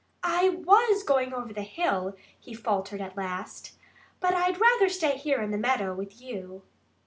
"I 0.23 0.49
WAS 0.49 1.03
going 1.03 1.31
over 1.31 1.53
the 1.53 1.61
hill," 1.61 2.15
he 2.39 2.55
faltered 2.55 3.01
at 3.01 3.15
last. 3.15 3.73
"But 4.19 4.33
I'd 4.33 4.59
rather 4.59 4.89
stay 4.89 5.15
here 5.15 5.39
in 5.43 5.51
the 5.51 5.59
meadow 5.59 5.93
with 5.93 6.19
you." 6.19 6.63